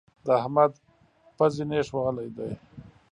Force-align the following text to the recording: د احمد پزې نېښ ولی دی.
د 0.25 0.27
احمد 0.39 0.71
پزې 1.37 1.63
نېښ 1.69 1.87
ولی 1.93 2.27
دی. 2.35 2.51